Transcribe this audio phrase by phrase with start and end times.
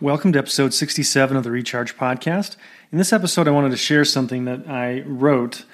[0.00, 2.54] Welcome to episode 67 of the Recharge Podcast.
[2.92, 5.64] In this episode, I wanted to share something that I wrote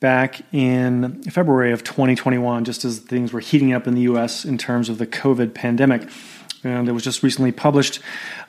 [0.00, 4.56] back in February of 2021, just as things were heating up in the US in
[4.56, 6.08] terms of the COVID pandemic.
[6.64, 8.00] And it was just recently published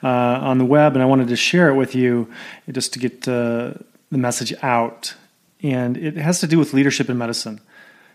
[0.02, 2.32] uh, on the web, and I wanted to share it with you
[2.72, 3.74] just to get uh,
[4.10, 5.14] the message out.
[5.62, 7.60] And it has to do with leadership in medicine.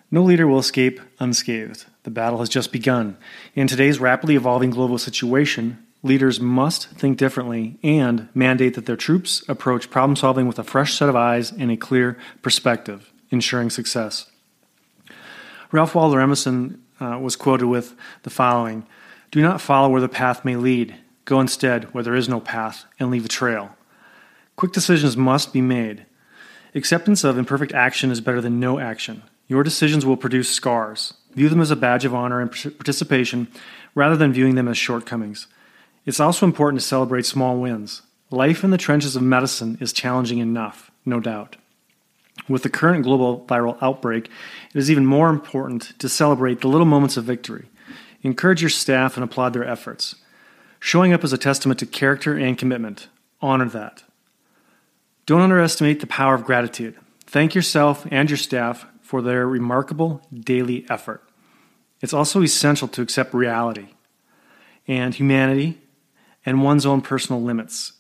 [0.10, 1.86] No leader will escape unscathed.
[2.06, 3.18] The battle has just begun.
[3.54, 9.44] In today's rapidly evolving global situation, leaders must think differently and mandate that their troops
[9.48, 14.30] approach problem solving with a fresh set of eyes and a clear perspective, ensuring success.
[15.72, 18.86] Ralph Waldo Emerson uh, was quoted with the following
[19.32, 20.96] Do not follow where the path may lead.
[21.26, 23.76] Go instead where there is no path and leave a trail.
[24.58, 26.06] Quick decisions must be made.
[26.76, 29.24] Acceptance of imperfect action is better than no action.
[29.48, 31.14] Your decisions will produce scars.
[31.34, 33.48] View them as a badge of honor and participation
[33.96, 35.48] rather than viewing them as shortcomings.
[36.06, 38.02] It's also important to celebrate small wins.
[38.30, 41.56] Life in the trenches of medicine is challenging enough, no doubt.
[42.50, 44.26] With the current global viral outbreak,
[44.74, 47.70] it is even more important to celebrate the little moments of victory.
[48.22, 50.16] Encourage your staff and applaud their efforts.
[50.80, 53.08] Showing up is a testament to character and commitment.
[53.42, 54.04] Honor that.
[55.26, 56.96] Don't underestimate the power of gratitude.
[57.26, 61.24] Thank yourself and your staff for their remarkable daily effort.
[62.02, 63.90] It's also essential to accept reality
[64.88, 65.80] and humanity
[66.46, 67.94] and one's own personal limits.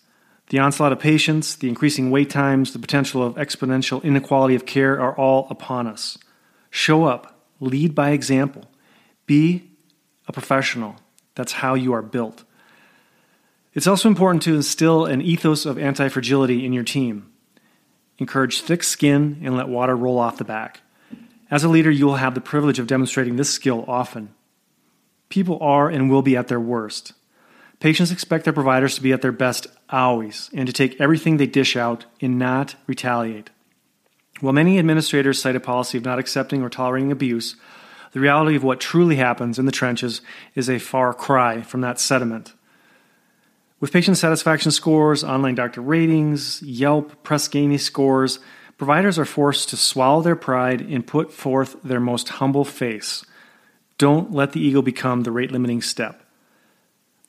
[0.49, 4.99] The onslaught of patients, the increasing wait times, the potential of exponential inequality of care
[4.99, 6.17] are all upon us.
[6.69, 8.65] Show up, lead by example,
[9.25, 9.71] be
[10.27, 10.95] a professional.
[11.35, 12.43] That's how you are built.
[13.73, 17.31] It's also important to instill an ethos of anti fragility in your team.
[18.19, 20.81] Encourage thick skin and let water roll off the back.
[21.49, 24.33] As a leader, you will have the privilege of demonstrating this skill often.
[25.29, 27.13] People are and will be at their worst.
[27.83, 31.45] Patients expect their providers to be at their best always and to take everything they
[31.45, 33.49] dish out and not retaliate.
[34.39, 37.57] While many administrators cite a policy of not accepting or tolerating abuse,
[38.13, 40.21] the reality of what truly happens in the trenches
[40.55, 42.53] is a far cry from that sentiment.
[43.81, 48.39] With patient satisfaction scores, online doctor ratings, Yelp, Press Ganey scores,
[48.77, 53.25] providers are forced to swallow their pride and put forth their most humble face.
[53.97, 56.22] Don't let the ego become the rate limiting step.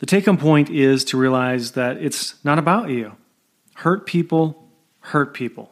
[0.04, 3.16] The take home point is to realize that it's not about you.
[3.76, 4.68] Hurt people
[5.00, 5.70] hurt people.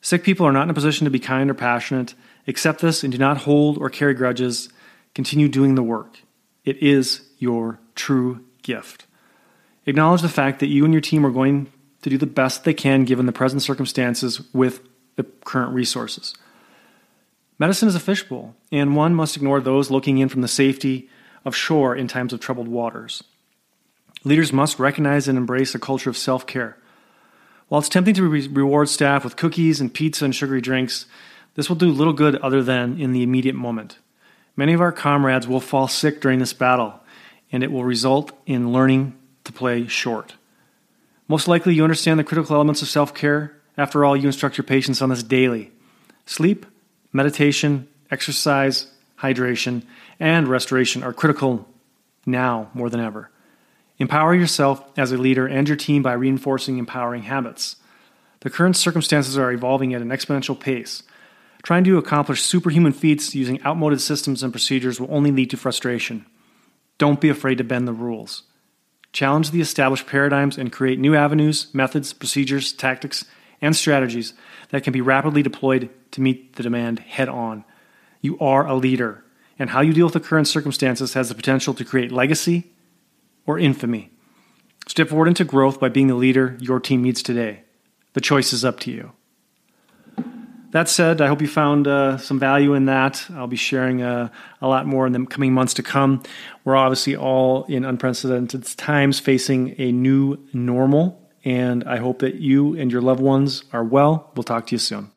[0.00, 2.14] Sick people are not in a position to be kind or passionate.
[2.46, 4.68] Accept this and do not hold or carry grudges.
[5.16, 6.20] Continue doing the work.
[6.64, 9.04] It is your true gift.
[9.84, 11.72] Acknowledge the fact that you and your team are going
[12.02, 14.80] to do the best they can given the present circumstances with
[15.16, 16.36] the current resources.
[17.58, 21.08] Medicine is a fishbowl, and one must ignore those looking in from the safety
[21.44, 23.22] of shore in times of troubled waters.
[24.24, 26.78] Leaders must recognize and embrace a culture of self care.
[27.68, 31.06] While it's tempting to re- reward staff with cookies and pizza and sugary drinks,
[31.54, 33.98] this will do little good other than in the immediate moment.
[34.56, 37.00] Many of our comrades will fall sick during this battle,
[37.50, 40.34] and it will result in learning to play short.
[41.28, 43.56] Most likely, you understand the critical elements of self care.
[43.76, 45.72] After all, you instruct your patients on this daily
[46.26, 46.64] sleep,
[47.12, 48.86] meditation, exercise,
[49.24, 49.82] hydration,
[50.20, 51.66] and restoration are critical
[52.26, 53.30] now more than ever.
[53.98, 57.76] Empower yourself as a leader and your team by reinforcing empowering habits.
[58.40, 61.02] The current circumstances are evolving at an exponential pace.
[61.62, 66.26] Trying to accomplish superhuman feats using outmoded systems and procedures will only lead to frustration.
[66.98, 68.42] Don't be afraid to bend the rules.
[69.12, 73.24] Challenge the established paradigms and create new avenues, methods, procedures, tactics,
[73.62, 74.34] and strategies
[74.70, 77.64] that can be rapidly deployed to meet the demand head on.
[78.24, 79.22] You are a leader
[79.58, 82.72] and how you deal with the current circumstances has the potential to create legacy
[83.44, 84.12] or infamy.
[84.86, 87.64] Step forward into growth by being the leader your team needs today.
[88.14, 89.12] The choice is up to you.
[90.70, 93.26] That said, I hope you found uh, some value in that.
[93.34, 94.30] I'll be sharing uh,
[94.62, 96.22] a lot more in the coming months to come.
[96.64, 102.74] We're obviously all in unprecedented times facing a new normal, and I hope that you
[102.74, 104.32] and your loved ones are well.
[104.34, 105.10] We'll talk to you soon.